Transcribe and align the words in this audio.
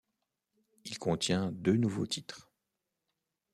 Il 0.85 0.97
contient 0.97 1.51
deux 1.51 1.75
nouveaux 1.77 2.07
titres. 2.07 2.49